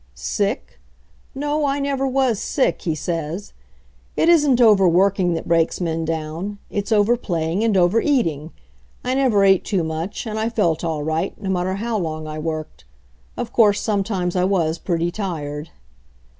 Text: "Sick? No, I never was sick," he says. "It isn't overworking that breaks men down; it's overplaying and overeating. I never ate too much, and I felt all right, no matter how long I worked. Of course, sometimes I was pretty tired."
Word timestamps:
"Sick? 0.15 0.79
No, 1.35 1.67
I 1.67 1.79
never 1.79 2.07
was 2.07 2.39
sick," 2.41 2.81
he 2.81 2.95
says. 2.95 3.53
"It 4.17 4.29
isn't 4.29 4.59
overworking 4.59 5.35
that 5.35 5.47
breaks 5.47 5.79
men 5.79 6.05
down; 6.05 6.57
it's 6.71 6.91
overplaying 6.91 7.63
and 7.63 7.77
overeating. 7.77 8.49
I 9.03 9.13
never 9.13 9.43
ate 9.43 9.63
too 9.63 9.83
much, 9.83 10.25
and 10.25 10.39
I 10.39 10.49
felt 10.49 10.83
all 10.83 11.03
right, 11.03 11.39
no 11.39 11.51
matter 11.51 11.75
how 11.75 11.99
long 11.99 12.25
I 12.25 12.39
worked. 12.39 12.83
Of 13.37 13.53
course, 13.53 13.79
sometimes 13.79 14.35
I 14.35 14.43
was 14.43 14.79
pretty 14.79 15.11
tired." 15.11 15.69